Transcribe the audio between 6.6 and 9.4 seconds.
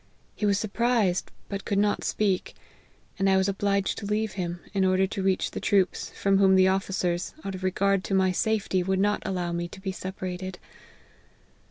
of ficers, out of regard to my safety, would not